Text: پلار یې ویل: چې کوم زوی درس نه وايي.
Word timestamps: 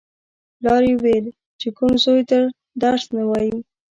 پلار 0.57 0.81
یې 0.89 0.95
ویل: 1.03 1.25
چې 1.59 1.67
کوم 1.77 1.91
زوی 2.03 2.21
درس 2.81 3.03
نه 3.15 3.23
وايي. 3.29 3.55